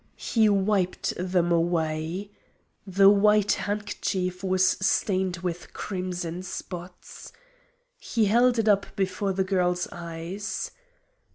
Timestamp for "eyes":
9.91-10.71